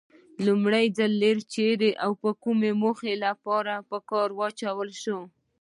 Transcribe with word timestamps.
لومړي 0.45 0.85
ځل 0.97 1.11
ریل 1.23 1.39
چیري 1.53 1.91
او 2.03 2.11
د 2.21 2.23
کومې 2.43 2.71
موخې 2.81 3.13
لپاره 3.25 3.73
په 3.89 3.97
کار 4.09 4.29
واچول 4.33 4.89
شو؟ 5.01 5.19